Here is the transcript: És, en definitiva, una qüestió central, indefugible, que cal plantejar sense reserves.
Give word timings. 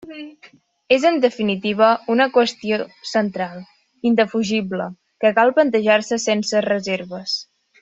És, 0.95 1.03
en 1.09 1.19
definitiva, 1.25 1.89
una 2.13 2.27
qüestió 2.37 2.79
central, 3.11 3.61
indefugible, 4.11 4.89
que 5.25 5.33
cal 5.41 5.55
plantejar 5.61 6.01
sense 6.11 6.65
reserves. 6.71 7.39